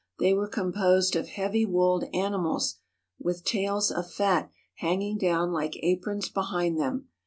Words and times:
They 0.17 0.33
were 0.33 0.47
composed 0.47 1.15
of 1.15 1.27
heavy 1.27 1.63
wooled 1.63 2.05
animals 2.11 2.77
with 3.19 3.43
tails 3.43 3.91
of 3.91 4.11
fat 4.11 4.49
hanging 4.77 5.19
down 5.19 5.51
like 5.51 5.77
aprons 5.83 6.27
behind 6.27 6.79
them. 6.79 7.09